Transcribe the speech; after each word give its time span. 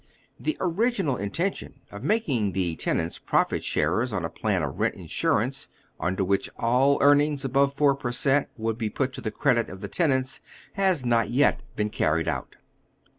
The 0.39 0.57
original 0.59 1.15
intention 1.15 1.81
of 1.91 2.03
making 2.03 2.53
the 2.53 2.75
tenants 2.77 3.19
profit 3.19 3.63
sharers 3.63 4.11
on 4.11 4.25
a 4.25 4.31
plan 4.31 4.63
of 4.63 4.79
rent 4.79 4.95
insurance, 4.95 5.69
under 5.99 6.23
which 6.23 6.49
all 6.57 6.97
earnings 7.01 7.45
above 7.45 7.75
four 7.75 7.93
per 7.95 8.11
cent, 8.11 8.49
would 8.57 8.79
be 8.79 8.89
put 8.89 9.13
to 9.13 9.21
the 9.21 9.29
credit 9.29 9.69
of 9.69 9.79
the 9.79 9.87
tenants, 9.87 10.41
has 10.73 11.05
not 11.05 11.27
j'et 11.27 11.59
been 11.75 11.91
carried 11.91 12.27
out. 12.27 12.55